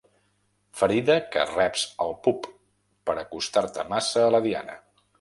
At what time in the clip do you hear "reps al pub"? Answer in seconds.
1.51-2.51